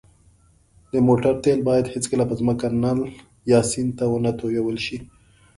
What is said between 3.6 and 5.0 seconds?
سیند ته ونهتوېل ش